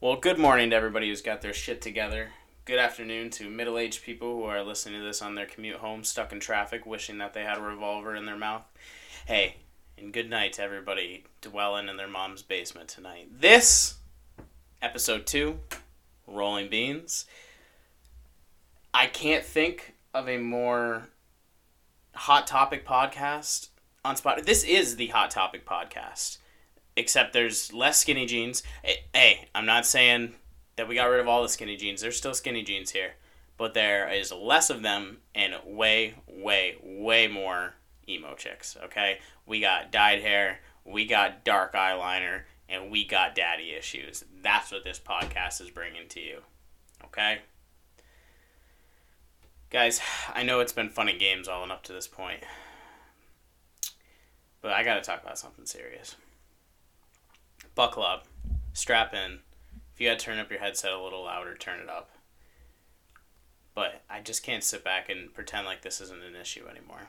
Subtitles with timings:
[0.00, 2.28] Well, good morning to everybody who's got their shit together.
[2.64, 6.04] Good afternoon to middle aged people who are listening to this on their commute home,
[6.04, 8.62] stuck in traffic, wishing that they had a revolver in their mouth.
[9.26, 9.56] Hey,
[9.98, 13.40] and good night to everybody dwelling in their mom's basement tonight.
[13.40, 13.96] This,
[14.80, 15.58] episode two,
[16.28, 17.26] Rolling Beans.
[18.94, 21.08] I can't think of a more
[22.14, 23.70] hot topic podcast
[24.04, 24.44] on Spotify.
[24.44, 26.38] This is the hot topic podcast,
[26.98, 28.64] except there's less skinny jeans.
[28.82, 30.34] Hey, hey, I'm not saying
[30.76, 32.00] that we got rid of all the skinny jeans.
[32.00, 33.12] There's still skinny jeans here,
[33.56, 37.74] but there is less of them and way, way, way more
[38.08, 38.76] emo chicks.
[38.84, 44.24] Okay, we got dyed hair, we got dark eyeliner, and we got daddy issues.
[44.42, 46.40] That's what this podcast is bringing to you.
[47.04, 47.38] Okay.
[49.70, 50.00] Guys,
[50.34, 52.42] I know it's been fun and games all up to this point,
[54.62, 56.16] but I gotta talk about something serious.
[57.74, 58.26] Buckle up,
[58.72, 59.40] strap in.
[59.94, 62.10] If you gotta turn up your headset a little louder, turn it up.
[63.74, 67.08] But I just can't sit back and pretend like this isn't an issue anymore.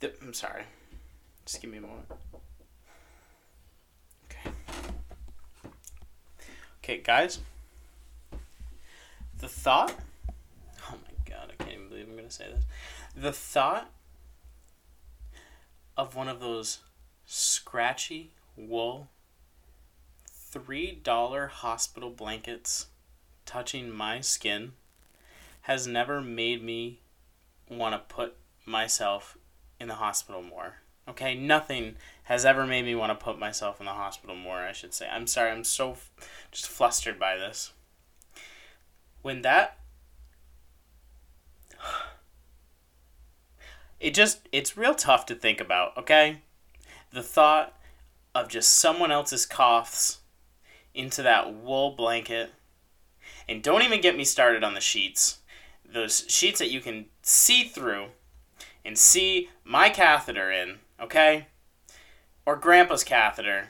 [0.00, 0.62] The, I'm sorry.
[1.44, 2.06] Just give me a moment.
[4.24, 4.50] Okay.
[6.82, 7.40] Okay, guys.
[9.38, 9.94] The thought.
[10.88, 12.64] Oh my god, I can't even believe I'm going to say this.
[13.16, 13.90] The thought
[15.96, 16.80] of one of those
[17.24, 19.08] scratchy wool
[20.52, 22.86] $3 hospital blankets
[23.44, 24.72] touching my skin
[25.62, 27.00] has never made me
[27.68, 29.36] want to put myself
[29.80, 30.76] in the hospital more.
[31.08, 34.72] Okay, nothing has ever made me want to put myself in the hospital more, I
[34.72, 35.08] should say.
[35.08, 36.10] I'm sorry, I'm so f-
[36.50, 37.72] just flustered by this.
[39.22, 39.78] When that.
[43.98, 46.42] It just, it's real tough to think about, okay?
[47.12, 47.78] The thought
[48.34, 50.18] of just someone else's coughs
[50.94, 52.52] into that wool blanket.
[53.48, 55.38] And don't even get me started on the sheets.
[55.84, 58.06] Those sheets that you can see through
[58.84, 61.46] and see my catheter in, okay?
[62.44, 63.68] Or grandpa's catheter.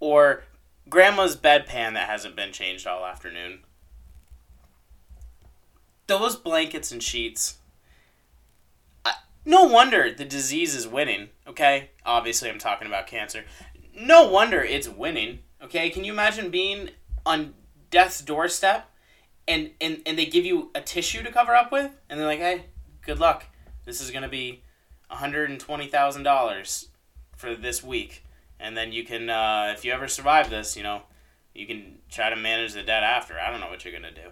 [0.00, 0.44] Or
[0.88, 3.60] grandma's bedpan that hasn't been changed all afternoon.
[6.06, 7.58] Those blankets and sheets.
[9.46, 11.90] No wonder the disease is winning, okay?
[12.04, 13.44] Obviously, I'm talking about cancer.
[13.98, 15.88] No wonder it's winning, okay?
[15.88, 16.90] Can you imagine being
[17.24, 17.54] on
[17.90, 18.90] death's doorstep
[19.48, 21.90] and, and, and they give you a tissue to cover up with?
[22.10, 22.66] And they're like, hey,
[23.00, 23.46] good luck
[23.86, 24.62] this is going to be
[25.10, 26.86] $120,000
[27.36, 28.24] for this week.
[28.60, 31.02] And then you can, uh, if you ever survive this, you know,
[31.54, 33.38] you can try to manage the debt after.
[33.38, 34.28] I don't know what you're going to do.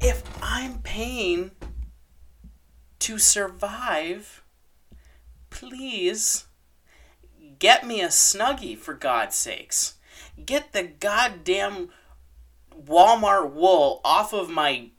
[0.00, 1.52] If I'm paying
[3.00, 4.42] to survive,
[5.50, 6.46] please
[7.58, 9.94] get me a snuggie for God's sakes.
[10.44, 11.90] Get the goddamn
[12.74, 14.90] Walmart wool off of my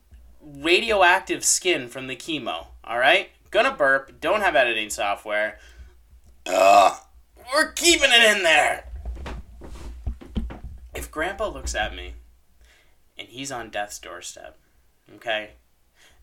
[0.42, 2.68] radioactive skin from the chemo.
[2.84, 4.20] All right, gonna burp.
[4.20, 5.60] Don't have editing software.
[6.46, 6.98] Ugh,
[7.54, 8.86] we're keeping it in there.
[10.94, 12.16] If Grandpa looks at me,
[13.18, 14.58] and he's on death's doorstep,
[15.16, 15.52] okay,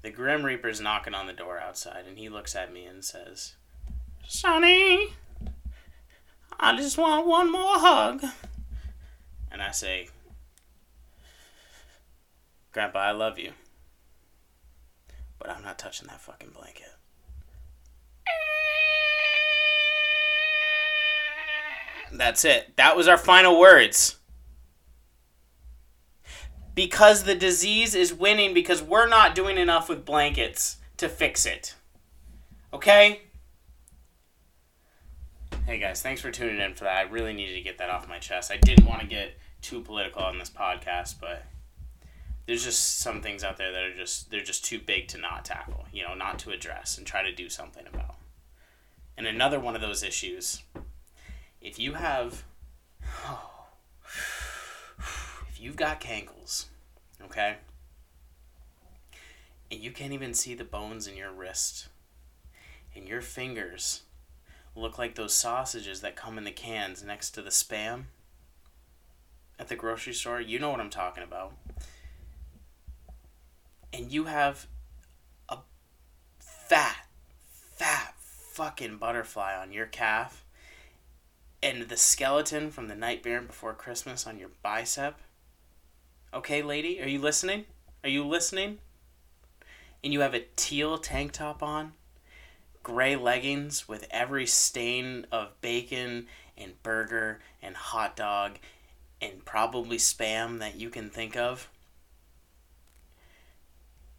[0.06, 3.56] the Grim Reaper's knocking on the door outside, and he looks at me and says,
[4.26, 5.14] "Sonny,
[6.60, 8.24] I just want one more hug."
[9.50, 10.08] And I say,
[12.72, 13.52] Grandpa, I love you
[15.46, 16.92] but I'm not touching that fucking blanket.
[22.12, 22.76] That's it.
[22.76, 24.16] That was our final words.
[26.76, 31.74] Because the disease is winning because we're not doing enough with blankets to fix it.
[32.72, 33.22] Okay?
[35.64, 36.96] Hey guys, thanks for tuning in for that.
[36.96, 38.52] I really needed to get that off my chest.
[38.52, 41.42] I didn't want to get too political on this podcast, but
[42.46, 45.44] there's just some things out there that are just they're just too big to not
[45.44, 48.16] tackle, you know, not to address and try to do something about.
[49.16, 50.62] And another one of those issues,
[51.60, 52.44] if you have
[53.24, 53.50] oh,
[55.48, 56.66] if you've got cankles,
[57.26, 57.56] okay?
[59.70, 61.88] And you can't even see the bones in your wrist.
[62.94, 64.02] And your fingers
[64.74, 68.04] look like those sausages that come in the cans next to the spam
[69.58, 70.40] at the grocery store.
[70.40, 71.52] You know what I'm talking about
[73.96, 74.66] and you have
[75.48, 75.58] a
[76.38, 77.06] fat,
[77.48, 80.44] fat fucking butterfly on your calf
[81.62, 85.18] and the skeleton from the Nightmare Before Christmas on your bicep.
[86.34, 87.64] Okay, lady, are you listening?
[88.02, 88.78] Are you listening?
[90.02, 91.92] And you have a teal tank top on,
[92.82, 96.26] gray leggings with every stain of bacon
[96.56, 98.58] and burger and hot dog
[99.20, 101.70] and probably spam that you can think of.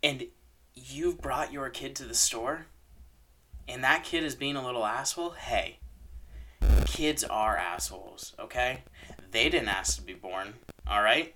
[0.01, 0.27] And
[0.74, 2.65] you've brought your kid to the store
[3.68, 5.80] and that kid is being a little asshole, hey,
[6.86, 8.83] kids are assholes, okay?
[9.31, 10.54] They didn't ask to be born,
[10.88, 11.36] all right?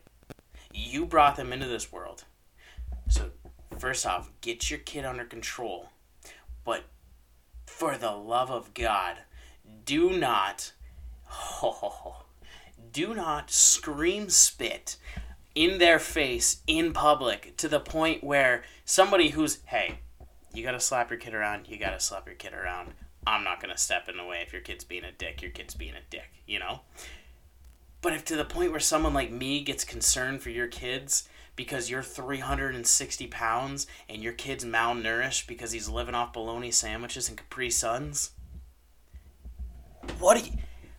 [0.73, 2.23] You brought them into this world.
[3.09, 3.31] So,
[3.77, 5.89] first off, get your kid under control.
[6.63, 6.85] But
[7.65, 9.18] for the love of God,
[9.85, 10.71] do not,
[11.63, 12.23] oh,
[12.91, 14.97] do not scream spit
[15.56, 20.00] in their face in public to the point where somebody who's, hey,
[20.53, 22.94] you gotta slap your kid around, you gotta slap your kid around.
[23.25, 25.75] I'm not gonna step in the way if your kid's being a dick, your kid's
[25.75, 26.81] being a dick, you know?
[28.01, 31.89] But if to the point where someone like me gets concerned for your kids because
[31.89, 37.69] you're 360 pounds and your kid's malnourished because he's living off bologna sandwiches and Capri
[37.69, 38.31] Suns,
[40.19, 40.53] what are you,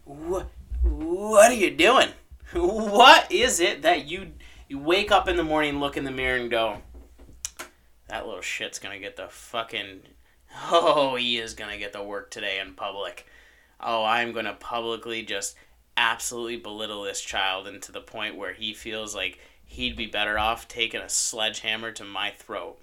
[0.04, 0.49] what,
[0.82, 2.08] what are you doing?
[2.54, 4.32] What is it that you
[4.69, 6.82] you wake up in the morning, look in the mirror, and go,
[8.08, 10.02] that little shit's gonna get the fucking.
[10.70, 13.26] Oh, he is gonna get the work today in public.
[13.81, 15.56] Oh, I'm gonna publicly just
[15.97, 20.69] absolutely belittle this child into the point where he feels like he'd be better off
[20.69, 22.79] taking a sledgehammer to my throat.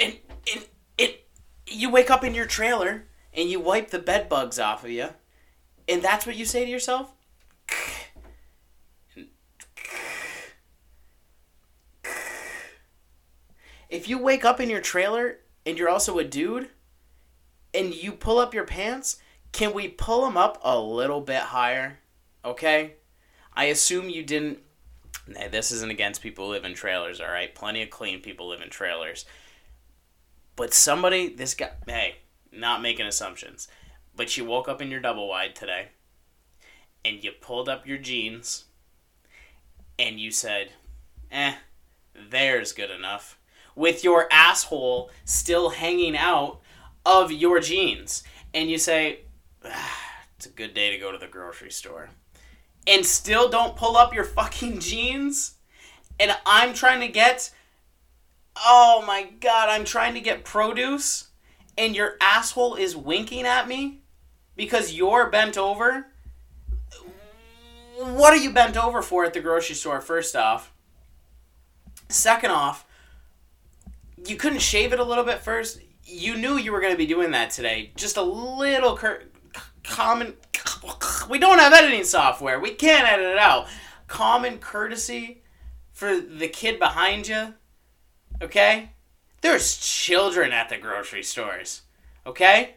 [0.00, 0.16] And,
[0.52, 0.64] and,
[0.98, 1.14] and
[1.66, 3.04] you wake up in your trailer
[3.34, 5.08] and you wipe the bed bugs off of you,
[5.88, 7.12] and that's what you say to yourself?
[13.92, 16.70] if you wake up in your trailer and you're also a dude
[17.74, 19.18] and you pull up your pants,
[19.52, 21.98] can we pull them up a little bit higher?
[22.44, 22.94] Okay?
[23.54, 24.58] I assume you didn't.
[25.26, 27.54] Nah, this isn't against people who live in trailers, alright?
[27.54, 29.24] Plenty of clean people live in trailers.
[30.56, 32.16] But somebody, this guy, hey,
[32.50, 33.68] not making assumptions,
[34.16, 35.88] but you woke up in your double wide today
[37.04, 38.64] and you pulled up your jeans
[39.98, 40.70] and you said,
[41.30, 41.54] eh,
[42.14, 43.38] there's good enough
[43.74, 46.60] with your asshole still hanging out
[47.06, 48.22] of your jeans.
[48.54, 49.20] And you say,
[50.36, 52.10] it's a good day to go to the grocery store.
[52.86, 55.54] And still don't pull up your fucking jeans.
[56.18, 57.50] And I'm trying to get,
[58.56, 61.28] oh my god, I'm trying to get produce.
[61.78, 64.02] And your asshole is winking at me
[64.56, 66.06] because you're bent over.
[67.96, 70.72] What are you bent over for at the grocery store, first off?
[72.08, 72.84] Second off,
[74.26, 75.80] you couldn't shave it a little bit first.
[76.04, 77.92] You knew you were going to be doing that today.
[77.96, 79.22] Just a little cur-
[79.92, 80.34] common.
[81.28, 82.58] We don't have editing software.
[82.58, 83.66] We can't edit it out.
[84.08, 85.42] Common courtesy
[85.92, 87.54] for the kid behind you.
[88.40, 88.90] Okay?
[89.42, 91.82] There's children at the grocery stores.
[92.26, 92.76] Okay?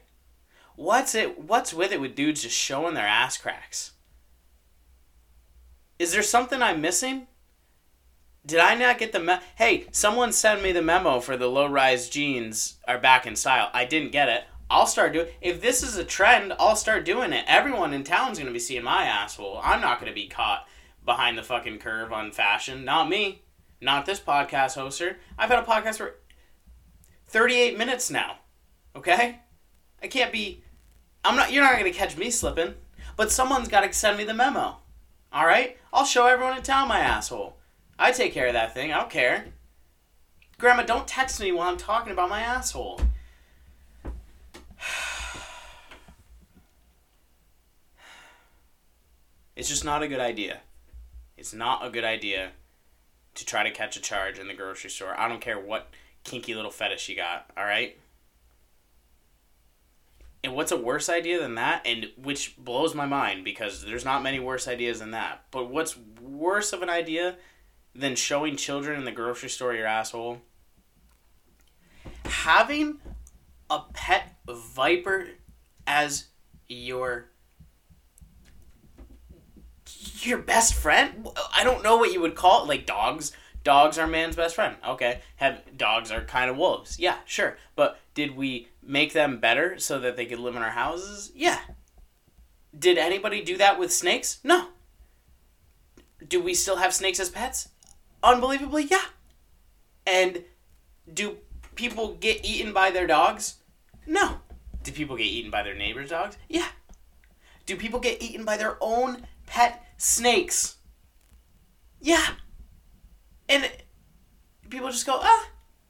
[0.76, 3.94] What's it what's with it with dudes just showing their ass cracks?
[5.98, 7.28] Is there something I'm missing?
[8.46, 11.68] Did I not get the me- Hey, someone sent me the memo for the low
[11.68, 13.70] rise jeans are back in style.
[13.74, 14.44] I didn't get it.
[14.70, 15.28] I'll start doing.
[15.42, 17.46] If this is a trend, I'll start doing it.
[17.48, 19.60] Everyone in town's gonna be seeing my asshole.
[19.64, 20.68] I'm not gonna be caught
[21.06, 22.84] behind the fucking curve on fashion.
[22.84, 23.44] Not me.
[23.80, 25.16] Not this podcast hoster.
[25.38, 26.16] I've had a podcast for
[27.28, 28.38] 38 minutes now.
[28.96, 29.40] Okay?
[30.02, 30.64] I can't be.
[31.24, 31.52] I'm not.
[31.52, 32.74] You're not gonna catch me slipping.
[33.18, 34.78] But someone's got to send me the memo.
[35.32, 35.78] All right?
[35.94, 37.58] I'll show everyone in town my asshole.
[37.98, 38.92] I take care of that thing.
[38.92, 39.46] I don't care.
[40.58, 43.00] Grandma, don't text me while I'm talking about my asshole.
[49.56, 50.62] It's just not a good idea.
[51.38, 52.52] It's not a good idea
[53.36, 55.20] to try to catch a charge in the grocery store.
[55.20, 55.90] I don't care what
[56.24, 57.98] kinky little fetish you got, alright?
[60.44, 61.86] And what's a worse idea than that?
[61.86, 65.46] And which blows my mind because there's not many worse ideas than that.
[65.52, 67.38] But what's worse of an idea
[67.96, 70.42] than showing children in the grocery store your asshole.
[72.26, 73.00] Having
[73.70, 75.30] a pet viper
[75.88, 76.26] as
[76.68, 77.30] your
[80.26, 81.28] your best friend?
[81.56, 82.68] I don't know what you would call it.
[82.68, 83.32] Like dogs.
[83.64, 84.76] Dogs are man's best friend.
[84.88, 85.22] Okay.
[85.38, 87.00] Have dogs are kind of wolves.
[87.00, 87.58] Yeah, sure.
[87.76, 91.32] But did we make them better so that they could live in our houses?
[91.36, 91.60] Yeah.
[92.78, 94.40] Did anybody do that with snakes?
[94.44, 94.68] No.
[96.28, 97.70] Do we still have snakes as pets?
[98.24, 99.06] Unbelievably, yeah.
[100.06, 100.44] And
[101.12, 101.38] do
[101.76, 103.56] people get eaten by their dogs?
[104.06, 104.38] No.
[104.84, 106.38] Do people get eaten by their neighbors' dogs?
[106.48, 106.68] Yeah.
[107.66, 110.78] Do people get eaten by their own pet snakes?
[112.00, 112.26] Yeah.
[113.48, 113.70] And
[114.70, 115.48] people just go, ah,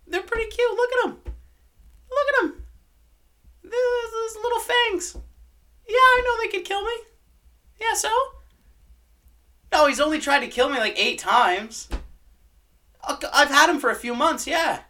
[0.07, 0.71] they're pretty cute.
[0.75, 1.19] Look at them.
[2.09, 2.63] Look at them.
[3.63, 5.17] Those little fangs.
[5.87, 6.93] Yeah, I know they could kill me.
[7.79, 8.09] Yeah, so?
[9.71, 11.89] No, he's only tried to kill me like eight times.
[13.03, 14.81] I've had him for a few months, yeah.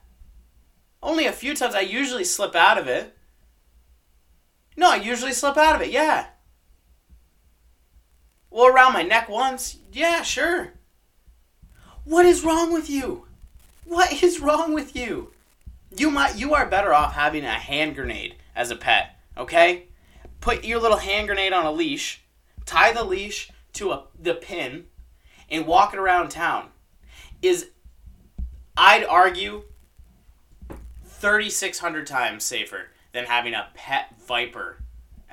[1.01, 1.75] Only a few times.
[1.75, 3.15] I usually slip out of it.
[4.77, 6.27] No, I usually slip out of it, yeah.
[8.55, 10.75] Well, around my neck once, yeah, sure.
[12.05, 13.25] What is wrong with you?
[13.83, 15.33] What is wrong with you?
[15.97, 19.88] You might you are better off having a hand grenade as a pet, okay?
[20.39, 22.24] Put your little hand grenade on a leash,
[22.65, 24.85] tie the leash to a, the pin,
[25.51, 26.69] and walk it around town.
[27.41, 27.71] Is
[28.77, 29.63] I'd argue
[31.03, 34.77] 3600 times safer than having a pet viper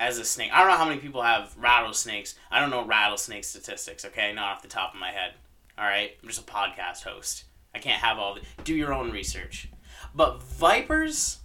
[0.03, 0.51] as a snake.
[0.53, 2.35] I don't know how many people have rattlesnakes.
[2.51, 4.33] I don't know rattlesnake statistics, okay?
[4.33, 5.33] Not off the top of my head.
[5.77, 6.11] All right?
[6.21, 7.45] I'm just a podcast host.
[7.73, 9.69] I can't have all the do your own research.
[10.13, 11.39] But vipers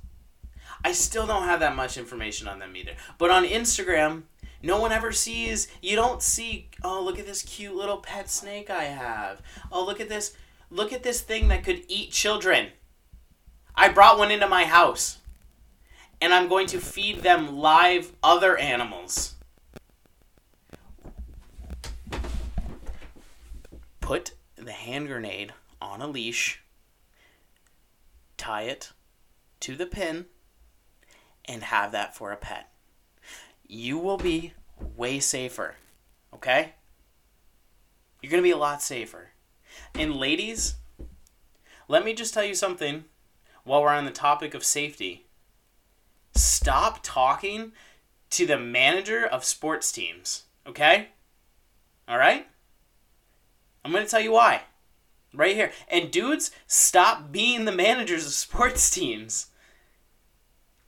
[0.84, 2.92] I still don't have that much information on them either.
[3.16, 4.22] But on Instagram,
[4.62, 8.70] no one ever sees you don't see oh look at this cute little pet snake
[8.70, 9.42] I have.
[9.72, 10.36] Oh look at this
[10.70, 12.68] look at this thing that could eat children.
[13.74, 15.17] I brought one into my house
[16.20, 19.34] and I'm going to feed them live other animals.
[24.00, 26.62] Put the hand grenade on a leash,
[28.36, 28.92] tie it
[29.60, 30.26] to the pin,
[31.44, 32.70] and have that for a pet.
[33.66, 34.54] You will be
[34.96, 35.76] way safer,
[36.34, 36.74] okay?
[38.20, 39.28] You're to be a lot safer.
[39.94, 40.74] And ladies,
[41.86, 43.04] let me just tell you something
[43.64, 45.27] while we're on the topic of safety
[46.38, 47.72] stop talking
[48.30, 51.08] to the manager of sports teams, okay?
[52.06, 52.46] All right?
[53.84, 54.62] I'm going to tell you why.
[55.34, 55.72] Right here.
[55.88, 59.48] And dudes, stop being the managers of sports teams.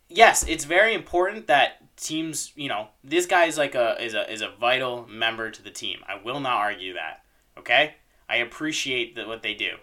[0.08, 4.30] Yes, it's very important that teams, you know, this guy is like a is a
[4.32, 6.00] is a vital member to the team.
[6.08, 7.22] I will not argue that.
[7.56, 7.94] Okay?
[8.28, 9.76] I appreciate the, what they do.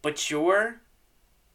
[0.00, 0.80] But you're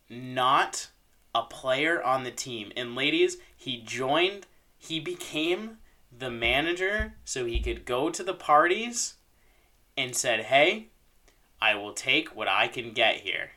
[0.09, 0.89] not
[1.33, 2.71] a player on the team.
[2.75, 4.47] And ladies, he joined,
[4.77, 5.77] he became
[6.15, 9.15] the manager so he could go to the parties
[9.97, 10.87] and said, "Hey,
[11.61, 13.51] I will take what I can get here."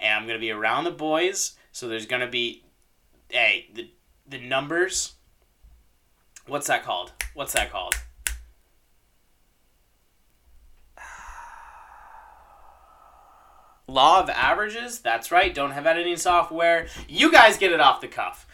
[0.00, 2.64] And I'm going to be around the boys, so there's going to be
[3.28, 3.90] hey, the
[4.26, 5.14] the numbers
[6.48, 7.12] What's that called?
[7.34, 7.94] What's that called?
[13.88, 15.00] Law of averages?
[15.00, 16.86] That's right, don't have editing software.
[17.08, 18.46] You guys get it off the cuff.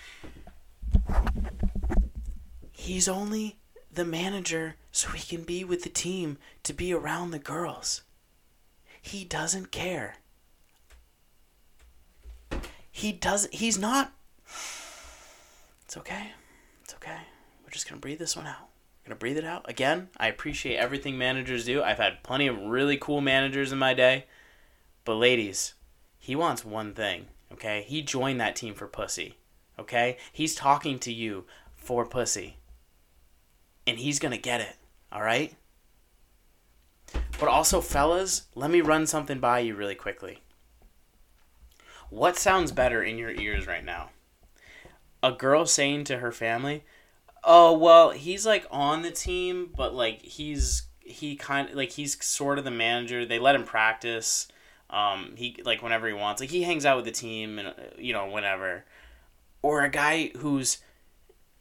[2.70, 3.56] He's only
[3.92, 8.02] the manager so he can be with the team to be around the girls.
[9.02, 10.16] He doesn't care.
[12.90, 14.12] He doesn't he's not
[15.84, 16.32] It's okay.
[16.84, 17.18] It's okay.
[17.64, 18.68] We're just going to breathe this one out.
[19.08, 19.68] To breathe it out.
[19.68, 21.82] Again, I appreciate everything managers do.
[21.82, 24.24] I've had plenty of really cool managers in my day.
[25.04, 25.74] But ladies,
[26.18, 27.84] he wants one thing, okay?
[27.86, 29.36] He joined that team for pussy,
[29.78, 30.16] okay?
[30.32, 31.44] He's talking to you
[31.74, 32.56] for pussy.
[33.86, 34.76] And he's going to get it,
[35.12, 35.54] all right?
[37.38, 40.42] But also, fellas, let me run something by you really quickly.
[42.08, 44.10] What sounds better in your ears right now?
[45.22, 46.84] A girl saying to her family,
[47.42, 52.22] "Oh, well, he's like on the team, but like he's he kind of like he's
[52.24, 53.26] sort of the manager.
[53.26, 54.48] They let him practice
[54.90, 57.72] um, he like whenever he wants, like he hangs out with the team and uh,
[57.98, 58.84] you know whenever,
[59.62, 60.78] or a guy who's,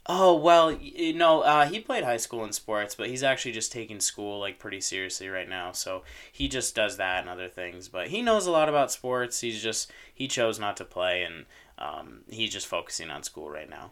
[0.05, 3.71] oh well, you know, uh, he played high school in sports, but he's actually just
[3.71, 5.71] taking school like pretty seriously right now.
[5.71, 7.87] So he just does that and other things.
[7.87, 9.39] But he knows a lot about sports.
[9.41, 11.45] He's just he chose not to play and
[11.77, 13.91] um, he's just focusing on school right now.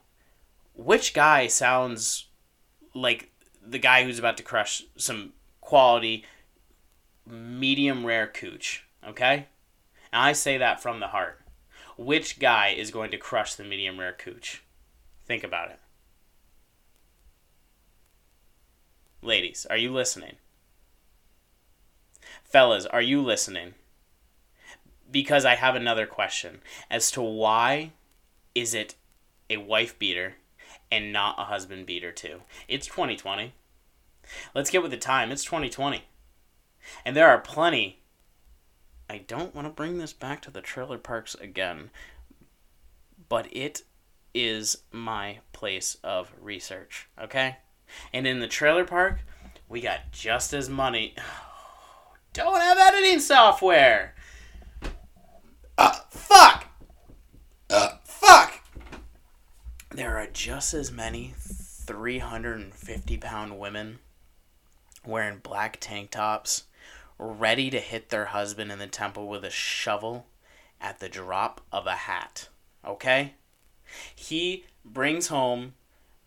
[0.75, 2.27] Which guy sounds
[2.93, 3.31] like
[3.65, 6.25] the guy who's about to crush some quality
[7.25, 8.85] medium rare cooch?
[9.07, 9.47] Okay?
[10.11, 11.39] And I say that from the heart.
[11.97, 14.63] Which guy is going to crush the medium rare cooch?
[15.25, 15.79] Think about it.
[19.21, 20.35] Ladies, are you listening?
[22.43, 23.75] Fellas, are you listening?
[25.09, 27.91] Because I have another question as to why
[28.55, 28.95] is it
[29.49, 30.35] a wife beater
[30.91, 32.41] and not a husband beater too?
[32.67, 33.53] It's 2020.
[34.55, 35.31] Let's get with the time.
[35.31, 36.03] It's 2020.
[37.05, 38.00] And there are plenty
[39.11, 41.89] I don't want to bring this back to the trailer parks again,
[43.27, 43.83] but it
[44.33, 47.57] is my place of research, okay?
[48.13, 49.19] And in the trailer park,
[49.67, 51.13] we got just as money.
[52.33, 54.15] Don't have editing software!
[55.77, 56.67] Uh, fuck!
[57.69, 58.63] Uh, fuck!
[59.89, 63.99] There are just as many 350 pound women
[65.05, 66.63] wearing black tank tops,
[67.21, 70.25] ready to hit their husband in the temple with a shovel
[70.81, 72.49] at the drop of a hat.
[72.85, 73.35] Okay?
[74.15, 75.75] He brings home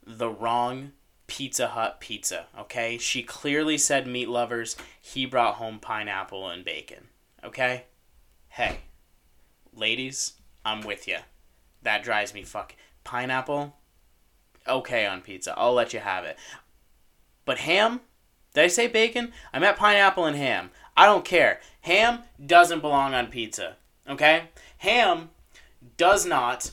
[0.07, 0.93] the wrong
[1.27, 2.99] Pizza Hut pizza, okay?
[2.99, 4.77] She clearly said meat lovers.
[5.01, 7.09] He brought home pineapple and bacon,
[7.43, 7.85] okay?
[8.49, 8.81] Hey,
[9.75, 10.35] ladies,
[10.65, 11.19] I'm with you.
[11.83, 12.75] That drives me fuck.
[13.05, 13.75] Pineapple,
[14.69, 15.55] okay on pizza.
[15.57, 16.39] I'll let you have it.
[17.45, 18.01] But ham?
[18.53, 19.33] Did I say bacon?
[19.53, 20.71] I meant pineapple and ham.
[20.97, 21.61] I don't care.
[21.83, 23.77] Ham doesn't belong on pizza,
[24.09, 24.45] okay?
[24.79, 25.31] Ham
[25.97, 26.71] does not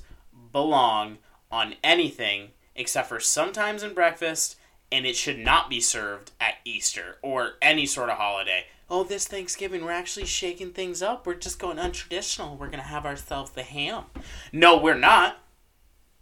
[0.51, 1.17] belong
[1.51, 4.57] on anything except for sometimes in breakfast,
[4.91, 8.65] and it should not be served at Easter or any sort of holiday.
[8.89, 11.25] Oh, this Thanksgiving, we're actually shaking things up.
[11.25, 12.57] We're just going untraditional.
[12.57, 14.05] We're going to have ourselves the ham.
[14.51, 15.37] No, we're not.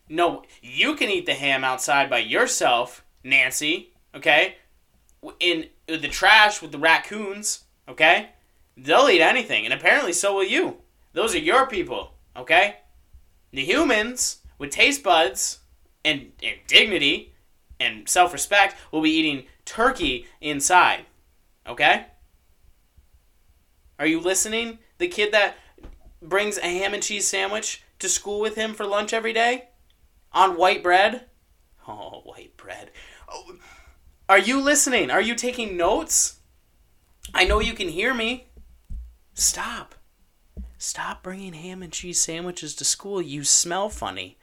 [0.08, 4.58] No, you can eat the ham outside by yourself, Nancy, okay?
[5.40, 8.30] In, the trash with the raccoons, okay?
[8.78, 10.78] They'll eat anything, and apparently so will you.
[11.14, 12.78] Those are your people, okay?
[13.52, 15.60] The humans with taste buds
[16.06, 17.34] and, and dignity
[17.80, 21.06] and self respect will be eating turkey inside.
[21.68, 22.06] Okay?
[23.98, 24.80] Are you listening?
[24.98, 25.56] The kid that
[26.22, 29.70] brings a ham and cheese sandwich to school with him for lunch every day
[30.32, 31.26] on white bread?
[31.88, 32.92] Oh, white bread.
[33.28, 33.56] Oh,
[34.28, 35.10] are you listening?
[35.10, 36.39] Are you taking notes?
[37.34, 38.48] I know you can hear me.
[39.34, 39.96] Stop.
[40.78, 43.22] Stop bringing ham and cheese sandwiches to school.
[43.22, 44.38] You smell funny.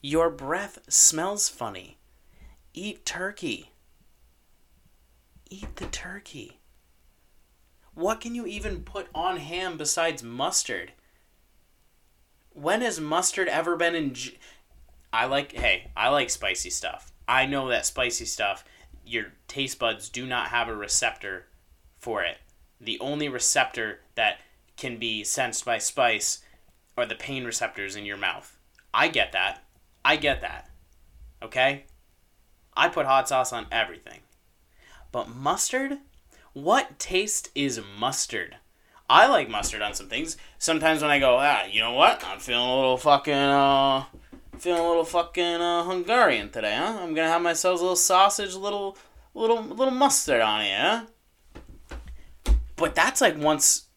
[0.00, 1.98] Your breath smells funny.
[2.72, 3.72] Eat turkey.
[5.50, 6.60] Eat the turkey.
[7.94, 10.92] What can you even put on ham besides mustard?
[12.52, 14.14] When has mustard ever been in.
[14.14, 14.38] J-
[15.12, 17.12] I like, hey, I like spicy stuff.
[17.26, 18.64] I know that spicy stuff,
[19.04, 21.47] your taste buds do not have a receptor
[22.08, 22.38] for it.
[22.80, 24.38] The only receptor that
[24.78, 26.42] can be sensed by spice
[26.96, 28.56] are the pain receptors in your mouth.
[28.94, 29.62] I get that.
[30.06, 30.70] I get that.
[31.42, 31.84] Okay?
[32.74, 34.20] I put hot sauce on everything.
[35.12, 35.98] But mustard?
[36.54, 38.56] What taste is mustard?
[39.10, 40.38] I like mustard on some things.
[40.56, 42.24] Sometimes when I go, ah, you know what?
[42.24, 44.04] I'm feeling a little fucking, uh,
[44.56, 47.00] feeling a little fucking uh, Hungarian today, huh?
[47.02, 48.96] I'm gonna have myself a little sausage, little,
[49.34, 51.04] little, little mustard on it, huh?
[52.78, 53.88] But that's like once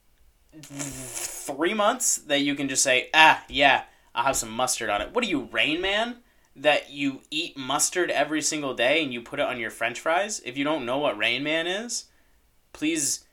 [0.61, 5.13] three months that you can just say, ah, yeah, I'll have some mustard on it.
[5.13, 6.17] What are you, Rain Man?
[6.55, 10.41] That you eat mustard every single day and you put it on your french fries?
[10.43, 12.05] If you don't know what Rain Man is,
[12.73, 13.23] please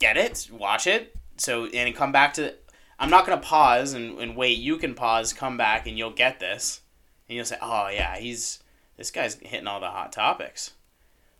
[0.00, 1.14] get it, watch it.
[1.36, 2.54] So, and come back to.
[2.98, 4.58] I'm not going to pause and, and wait.
[4.58, 6.80] You can pause, come back, and you'll get this.
[7.28, 8.60] And you'll say, oh, yeah, he's.
[8.96, 10.72] This guy's hitting all the hot topics.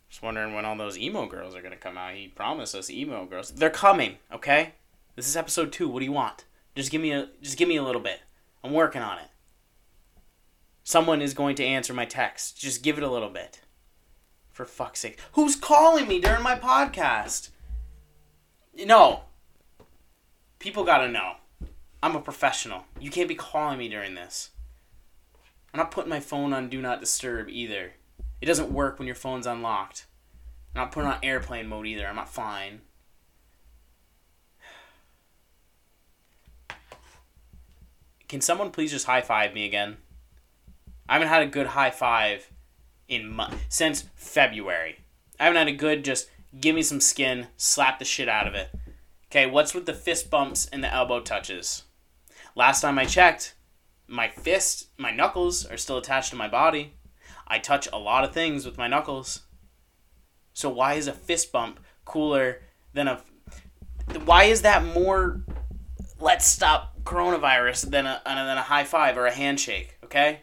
[0.09, 2.15] Just wondering when all those emo girls are to come out.
[2.15, 3.51] He promised us emo girls.
[3.51, 4.73] They're coming, okay?
[5.15, 5.87] This is episode two.
[5.87, 6.45] What do you want?
[6.75, 8.21] Just give me a just give me a little bit.
[8.63, 9.27] I'm working on it.
[10.83, 12.57] Someone is going to answer my text.
[12.57, 13.61] Just give it a little bit.
[14.49, 15.19] For fuck's sake.
[15.33, 17.49] Who's calling me during my podcast?
[18.85, 19.21] No.
[20.57, 21.33] People gotta know.
[22.01, 22.85] I'm a professional.
[22.99, 24.49] You can't be calling me during this.
[25.73, 27.93] I'm not putting my phone on Do Not Disturb either.
[28.41, 30.05] It doesn't work when your phone's unlocked.
[30.75, 32.07] I'm not putting on airplane mode either.
[32.07, 32.81] I'm not fine.
[38.27, 39.97] Can someone please just high five me again?
[41.09, 42.49] I haven't had a good high five
[43.07, 44.99] in mo- since February.
[45.39, 48.53] I haven't had a good just give me some skin, slap the shit out of
[48.53, 48.69] it.
[49.31, 51.83] Okay, what's with the fist bumps and the elbow touches?
[52.55, 53.55] Last time I checked,
[54.07, 56.93] my fist, my knuckles are still attached to my body.
[57.49, 59.41] I touch a lot of things with my knuckles.
[60.53, 62.61] So why is a fist bump cooler
[62.93, 63.21] than a
[64.25, 65.41] why is that more
[66.19, 70.41] let's stop coronavirus than a, than a high five or a handshake, okay?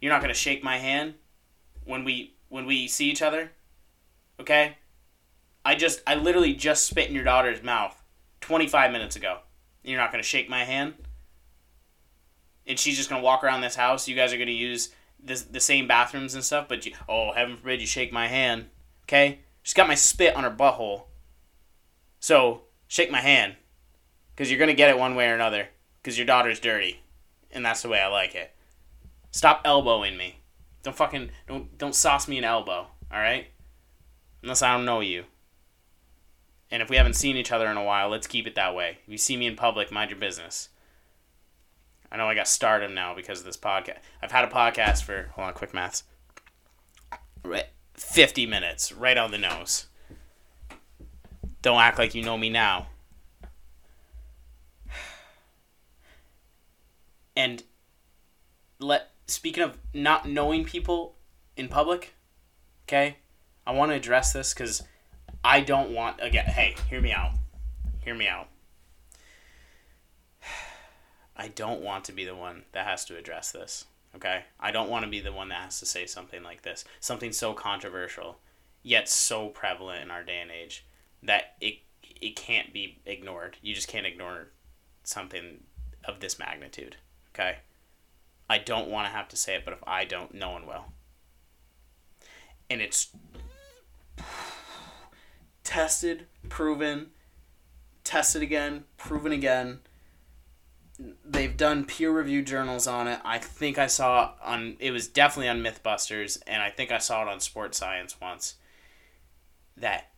[0.00, 1.14] You're not going to shake my hand
[1.84, 3.52] when we when we see each other,
[4.40, 4.76] okay?
[5.64, 8.02] I just I literally just spit in your daughter's mouth
[8.40, 9.38] 25 minutes ago.
[9.82, 10.94] You're not going to shake my hand?
[12.66, 14.08] And she's just going to walk around this house.
[14.08, 14.90] You guys are going to use
[15.24, 18.66] this, the same bathrooms and stuff, but you, oh, heaven forbid you shake my hand,
[19.04, 19.40] okay?
[19.62, 21.04] She's got my spit on her butthole.
[22.20, 23.56] So, shake my hand.
[24.34, 25.68] Because you're going to get it one way or another
[26.04, 27.00] because your daughter's dirty,
[27.50, 28.52] and that's the way I like it.
[29.30, 30.40] Stop elbowing me.
[30.82, 32.88] Don't fucking don't don't sauce me an elbow.
[33.10, 33.46] All right,
[34.42, 35.24] unless I don't know you.
[36.70, 38.98] And if we haven't seen each other in a while, let's keep it that way.
[39.06, 40.68] If you see me in public, mind your business.
[42.14, 43.96] I know I got stardom now because of this podcast.
[44.22, 46.04] I've had a podcast for hold on, quick maths.
[47.44, 47.66] Right.
[47.94, 49.86] 50 minutes, right on the nose.
[51.60, 52.86] Don't act like you know me now.
[57.34, 57.64] And
[58.78, 61.16] let speaking of not knowing people
[61.56, 62.14] in public,
[62.86, 63.16] okay?
[63.66, 64.84] I want to address this cuz
[65.42, 67.32] I don't want again, hey, hear me out.
[68.04, 68.53] Hear me out.
[71.36, 73.86] I don't want to be the one that has to address this.
[74.14, 74.44] Okay?
[74.60, 76.84] I don't want to be the one that has to say something like this.
[77.00, 78.38] Something so controversial,
[78.82, 80.84] yet so prevalent in our day and age
[81.22, 81.78] that it
[82.20, 83.56] it can't be ignored.
[83.60, 84.48] You just can't ignore
[85.02, 85.64] something
[86.04, 86.96] of this magnitude.
[87.34, 87.58] Okay?
[88.48, 90.84] I don't want to have to say it, but if I don't, no one will.
[92.70, 93.08] And it's
[95.64, 97.08] tested, proven,
[98.04, 99.80] tested again, proven again
[101.24, 103.20] they've done peer reviewed journals on it.
[103.24, 107.22] I think I saw on it was definitely on MythBusters, and I think I saw
[107.22, 108.56] it on Sports Science once.
[109.76, 110.10] That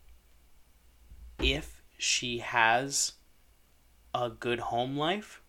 [1.38, 3.12] if she has
[4.14, 5.40] a good home life,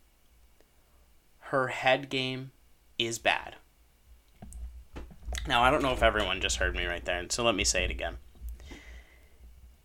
[1.40, 2.52] her head game
[2.98, 3.56] is bad.
[5.48, 7.84] Now I don't know if everyone just heard me right there, so let me say
[7.84, 8.18] it again.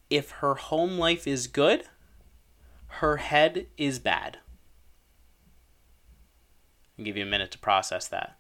[0.09, 1.85] If her home life is good,
[2.87, 4.39] her head is bad.
[7.01, 8.37] Give you a minute to process that.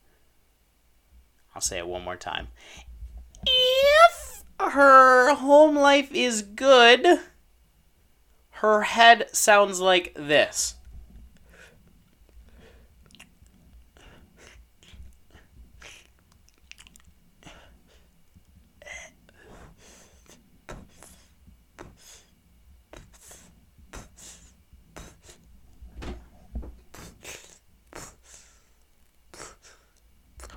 [1.54, 2.48] I'll say it one more time.
[3.46, 7.20] If her home life is good,
[8.50, 10.76] her head sounds like this.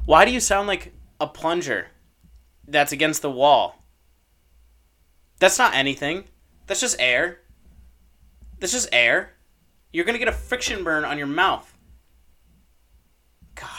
[0.05, 1.87] Why do you sound like a plunger
[2.67, 3.83] that's against the wall?
[5.39, 6.25] That's not anything.
[6.67, 7.39] That's just air.
[8.59, 9.31] That's just air.
[9.91, 11.75] You're gonna get a friction burn on your mouth.
[13.55, 13.69] God.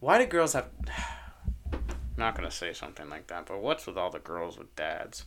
[0.00, 0.68] Why do girls have.
[1.72, 1.80] I'm
[2.18, 5.26] not gonna say something like that, but what's with all the girls with dads?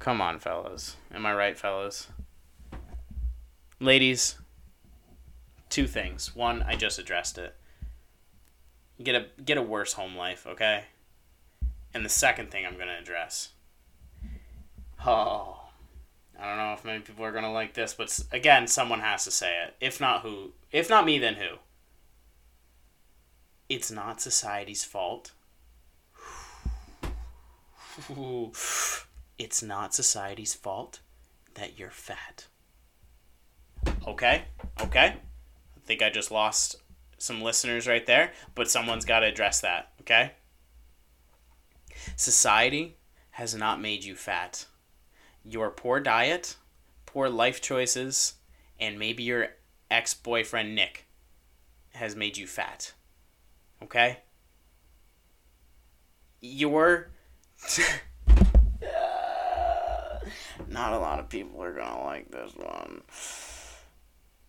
[0.00, 0.96] Come on, fellas.
[1.12, 2.08] Am I right, fellas?
[3.78, 4.38] Ladies,
[5.68, 6.34] two things.
[6.34, 7.54] One, I just addressed it
[9.02, 10.84] get a get a worse home life, okay?
[11.94, 13.50] And the second thing I'm going to address.
[15.06, 15.60] Oh,
[16.38, 19.24] I don't know if many people are going to like this, but again, someone has
[19.24, 19.74] to say it.
[19.80, 21.56] If not who, if not me, then who?
[23.68, 25.32] It's not society's fault.
[29.38, 30.98] It's not society's fault
[31.54, 32.46] that you're fat.
[34.04, 34.46] Okay?
[34.80, 35.14] Okay?
[35.14, 36.74] I think I just lost
[37.18, 40.32] some listeners right there, but someone's got to address that, okay?
[42.16, 42.96] Society
[43.32, 44.66] has not made you fat.
[45.44, 46.56] Your poor diet,
[47.06, 48.34] poor life choices,
[48.80, 49.48] and maybe your
[49.90, 51.06] ex boyfriend Nick
[51.94, 52.92] has made you fat.
[53.82, 54.18] Okay?
[56.40, 57.10] Your.
[60.68, 63.02] not a lot of people are gonna like this one.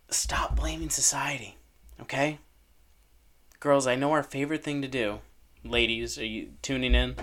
[0.09, 1.55] Stop blaming society,
[2.01, 2.39] okay?
[3.59, 5.19] Girls, I know our favorite thing to do.
[5.65, 7.15] Ladies, are you tuning in?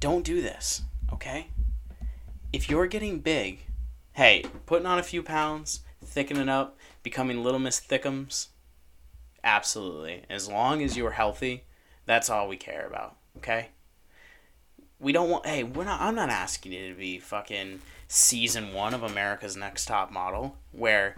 [0.00, 0.82] Don't do this,
[1.12, 1.48] okay?
[2.52, 3.66] If you're getting big,
[4.14, 8.48] hey, putting on a few pounds, thickening up, becoming Little Miss Thickums,
[9.44, 10.24] absolutely.
[10.28, 11.64] As long as you're healthy,
[12.04, 13.68] that's all we care about, okay?
[14.98, 18.94] We don't want, hey, we're not, I'm not asking you to be fucking season one
[18.94, 21.14] of America's Next Top Model, where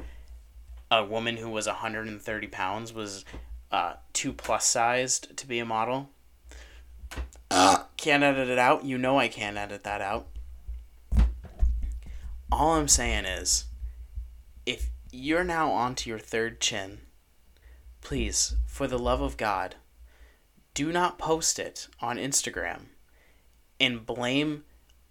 [0.90, 3.24] a woman who was 130 pounds was
[3.70, 6.10] uh, too plus sized to be a model.
[7.50, 8.84] Uh, can't edit it out.
[8.84, 10.26] You know I can't edit that out.
[12.52, 13.66] All I'm saying is,
[14.66, 17.00] if you're now onto your third chin,
[18.00, 19.76] please, for the love of God,
[20.74, 22.86] do not post it on Instagram
[23.78, 24.64] and blame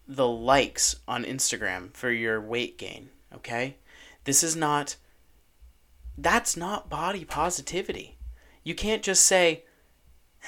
[0.07, 3.77] the likes on Instagram for your weight gain, okay?
[4.23, 4.95] This is not
[6.17, 8.17] that's not body positivity.
[8.69, 9.63] You can't just say,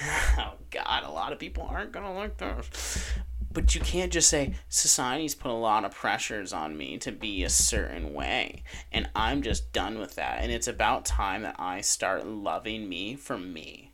[0.38, 3.10] oh God, a lot of people aren't going to like this.
[3.50, 7.42] But you can't just say, society's put a lot of pressures on me to be
[7.42, 8.62] a certain way.
[8.92, 10.38] And I'm just done with that.
[10.40, 13.92] And it's about time that I start loving me for me.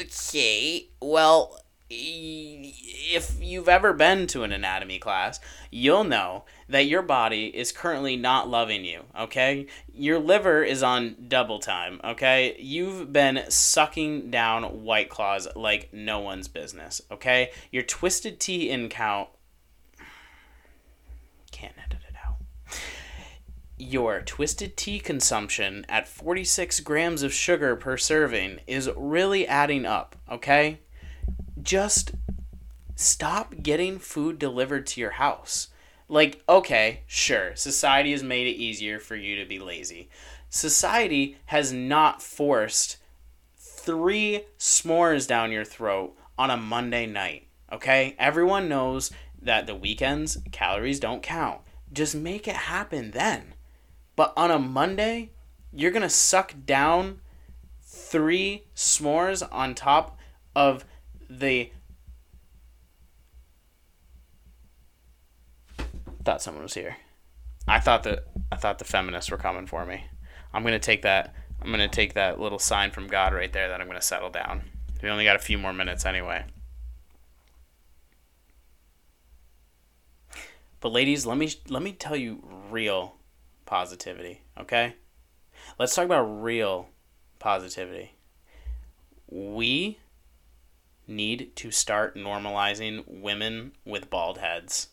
[0.00, 5.38] Okay, well, if you've ever been to an anatomy class,
[5.70, 9.66] you'll know that your body is currently not loving you, okay?
[9.92, 12.56] Your liver is on double time, okay?
[12.58, 17.50] You've been sucking down White Claws like no one's business, okay?
[17.70, 19.28] Your twisted tea in count.
[21.50, 22.36] Can't edit it out.
[23.76, 30.16] Your twisted tea consumption at 46 grams of sugar per serving is really adding up,
[30.30, 30.80] okay?
[31.60, 32.12] Just
[32.96, 35.68] stop getting food delivered to your house.
[36.08, 40.08] Like, okay, sure, society has made it easier for you to be lazy.
[40.50, 42.98] Society has not forced
[43.56, 47.46] three s'mores down your throat on a Monday night.
[47.72, 48.14] Okay?
[48.18, 51.60] Everyone knows that the weekends, calories don't count.
[51.92, 53.54] Just make it happen then.
[54.16, 55.30] But on a Monday,
[55.72, 57.20] you're going to suck down
[57.82, 60.18] three s'mores on top
[60.54, 60.84] of
[61.38, 61.70] the
[66.24, 66.96] thought someone was here.
[67.68, 70.04] I thought that I thought the feminists were coming for me.
[70.52, 71.34] I'm gonna take that.
[71.60, 74.62] I'm gonna take that little sign from God right there that I'm gonna settle down.
[75.02, 76.44] We only got a few more minutes anyway.
[80.80, 83.16] But ladies, let me let me tell you real
[83.66, 84.94] positivity, okay?
[85.78, 86.88] Let's talk about real
[87.38, 88.12] positivity.
[89.26, 89.98] We
[91.06, 94.88] need to start normalizing women with bald heads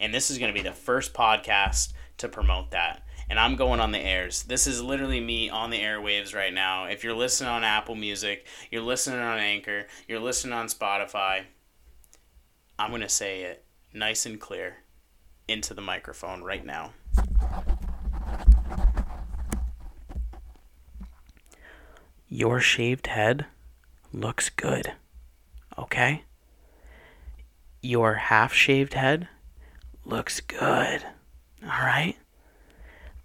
[0.00, 3.02] and this is going to be the first podcast to promote that.
[3.30, 4.42] And I'm going on the airs.
[4.42, 6.84] This is literally me on the airwaves right now.
[6.84, 11.44] If you're listening on Apple Music, you're listening on Anchor, you're listening on Spotify,
[12.78, 13.64] I'm going to say it
[13.94, 14.78] nice and clear
[15.48, 16.92] into the microphone right now.
[22.28, 23.46] Your shaved head
[24.12, 24.92] looks good.
[25.78, 26.24] Okay?
[27.82, 29.28] Your half shaved head
[30.04, 31.04] looks good.
[31.62, 32.16] All right?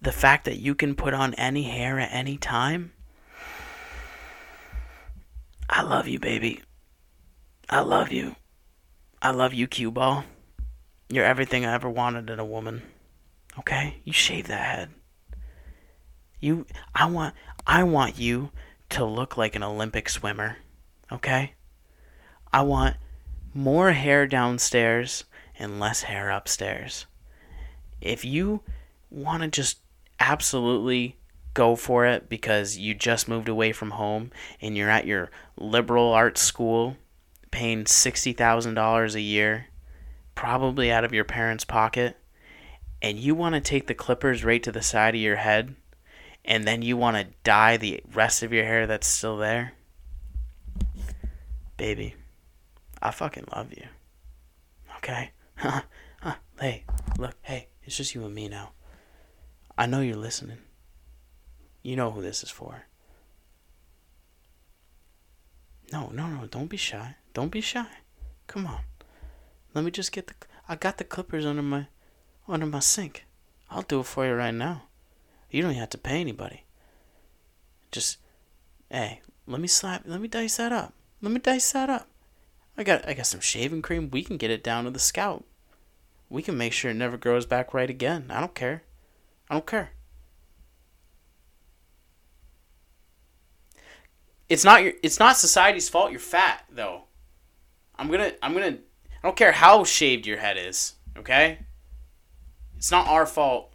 [0.02, 2.94] The fact that you can put on any hair at any time.
[5.70, 6.62] I love you, baby.
[7.70, 8.36] I love you.
[9.22, 10.24] I love you, cue ball.
[11.10, 12.82] You're everything I ever wanted in a woman.
[13.60, 13.98] Okay?
[14.04, 14.90] You shave that head.
[16.40, 17.36] You I want
[17.68, 18.52] I want you
[18.92, 20.58] to look like an Olympic swimmer.
[21.12, 21.54] Okay?
[22.52, 22.98] I want
[23.54, 25.26] more hair downstairs
[25.58, 27.06] and less hair upstairs.
[28.02, 28.62] If you
[29.12, 29.80] want to just
[30.20, 31.18] absolutely
[31.54, 34.32] go for it because you just moved away from home
[34.62, 36.98] and you're at your liberal arts school
[37.52, 39.68] paying $60,000 a year,
[40.36, 42.18] probably out of your parents' pocket,
[43.02, 45.76] and you want to take the clippers right to the side of your head
[46.46, 49.74] and then you want to dye the rest of your hair that's still there,
[51.78, 52.16] baby,
[53.02, 53.86] I fucking love you.
[54.98, 55.32] Okay?
[56.60, 56.84] Hey,
[57.18, 58.72] look, hey, it's just you and me now.
[59.78, 60.58] I know you're listening.
[61.82, 62.84] You know who this is for.
[65.94, 67.16] No, no, no, don't be shy.
[67.34, 67.88] Don't be shy.
[68.48, 68.82] Come on.
[69.74, 70.34] Let me just get the
[70.68, 71.88] I got the clippers under my
[72.46, 73.26] under my sink.
[73.70, 74.84] I'll do it for you right now.
[75.50, 76.66] You don't have to pay anybody.
[77.90, 78.18] Just
[78.92, 80.94] hey, let me slap let me dice that up.
[81.22, 82.10] Let me dice that up.
[82.80, 84.10] I got I got some shaving cream.
[84.10, 85.46] We can get it down to the scalp.
[86.30, 88.28] We can make sure it never grows back right again.
[88.30, 88.84] I don't care.
[89.50, 89.92] I don't care.
[94.48, 97.04] It's not your it's not society's fault you're fat though.
[97.98, 101.60] I'm going to I'm going to I don't care how shaved your head is, okay?
[102.78, 103.74] It's not our fault.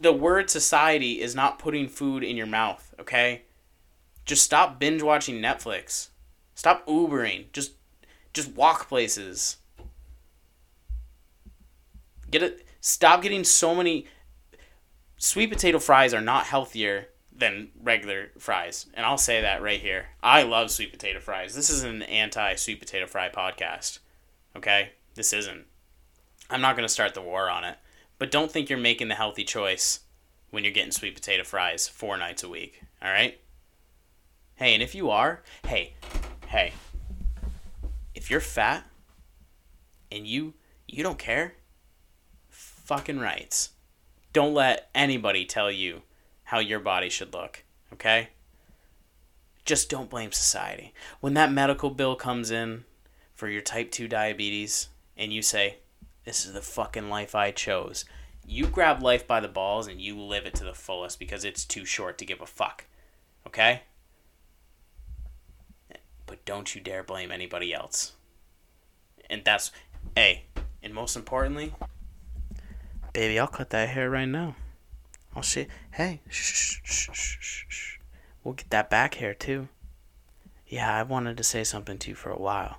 [0.00, 3.42] The word society is not putting food in your mouth, okay?
[4.24, 6.08] Just stop binge watching Netflix.
[6.58, 7.52] Stop Ubering.
[7.52, 7.74] Just
[8.32, 9.58] just walk places.
[12.28, 14.06] Get it stop getting so many
[15.18, 18.86] sweet potato fries are not healthier than regular fries.
[18.94, 20.06] And I'll say that right here.
[20.20, 21.54] I love sweet potato fries.
[21.54, 24.00] This is an anti sweet potato fry podcast.
[24.56, 24.90] Okay?
[25.14, 25.64] This isn't.
[26.50, 27.78] I'm not going to start the war on it.
[28.18, 30.00] But don't think you're making the healthy choice
[30.50, 32.82] when you're getting sweet potato fries four nights a week.
[33.00, 33.40] All right?
[34.56, 35.94] Hey, and if you are, hey,
[36.48, 36.72] hey,
[38.14, 38.84] if you're fat
[40.10, 40.54] and you
[40.86, 41.54] you don't care,
[42.48, 43.70] fucking rights.
[44.32, 46.02] Don't let anybody tell you
[46.44, 48.30] how your body should look, okay?
[49.66, 50.94] Just don't blame society.
[51.20, 52.84] When that medical bill comes in
[53.34, 55.76] for your type 2 diabetes and you say,
[56.24, 58.06] This is the fucking life I chose,
[58.46, 61.66] you grab life by the balls and you live it to the fullest because it's
[61.66, 62.86] too short to give a fuck,
[63.46, 63.82] okay?
[66.28, 68.12] But don't you dare blame anybody else.
[69.28, 69.72] And that's,
[70.14, 70.44] hey,
[70.82, 71.74] and most importantly,
[73.12, 74.54] baby, I'll cut that hair right now.
[75.34, 77.98] I'll shit, hey, shh, shh, shh, shh, shh.
[78.44, 79.68] We'll get that back hair too.
[80.66, 82.78] Yeah, I've wanted to say something to you for a while,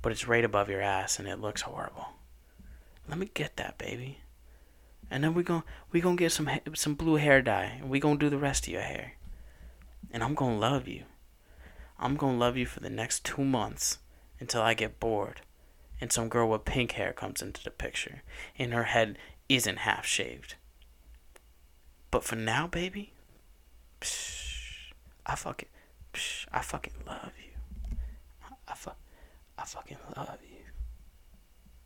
[0.00, 2.08] but it's right above your ass and it looks horrible.
[3.08, 4.18] Let me get that, baby.
[5.10, 8.18] And then we gon' we gonna get some some blue hair dye, and we gonna
[8.18, 9.12] do the rest of your hair.
[10.10, 11.04] And I'm gonna love you.
[11.98, 13.98] I'm gonna love you for the next two months
[14.38, 15.40] until I get bored,
[16.00, 18.22] and some girl with pink hair comes into the picture,
[18.58, 20.56] and her head isn't half shaved.
[22.10, 23.12] But for now, baby,
[24.00, 24.92] psh,
[25.24, 25.68] I fucking,
[26.12, 27.98] psh, I fucking love you.
[28.42, 28.90] I, I, fu-
[29.58, 30.55] I fucking love you.